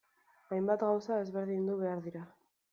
Hainbat 0.53 0.85
gauza 0.85 1.19
ezberdindu 1.27 1.79
behar 1.85 2.05
dira. 2.09 2.27